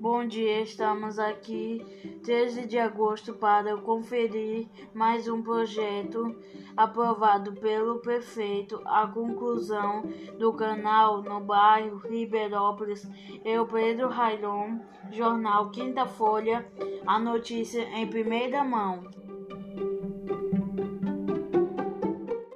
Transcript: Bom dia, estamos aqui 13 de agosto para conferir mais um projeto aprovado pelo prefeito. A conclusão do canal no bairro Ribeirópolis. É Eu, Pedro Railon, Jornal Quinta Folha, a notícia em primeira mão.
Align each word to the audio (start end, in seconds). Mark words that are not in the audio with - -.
Bom 0.00 0.26
dia, 0.26 0.62
estamos 0.62 1.18
aqui 1.18 1.84
13 2.24 2.66
de 2.66 2.78
agosto 2.78 3.34
para 3.34 3.76
conferir 3.76 4.66
mais 4.94 5.28
um 5.28 5.42
projeto 5.42 6.34
aprovado 6.74 7.52
pelo 7.56 7.98
prefeito. 7.98 8.80
A 8.86 9.06
conclusão 9.06 10.02
do 10.38 10.54
canal 10.54 11.20
no 11.20 11.40
bairro 11.40 11.98
Ribeirópolis. 11.98 13.06
É 13.44 13.58
Eu, 13.58 13.66
Pedro 13.66 14.08
Railon, 14.08 14.78
Jornal 15.12 15.70
Quinta 15.70 16.06
Folha, 16.06 16.66
a 17.06 17.18
notícia 17.18 17.82
em 17.82 18.06
primeira 18.06 18.64
mão. 18.64 19.04